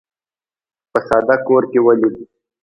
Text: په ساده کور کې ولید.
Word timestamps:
په 0.91 0.99
ساده 1.07 1.35
کور 1.47 1.63
کې 1.71 1.79
ولید. 1.85 2.15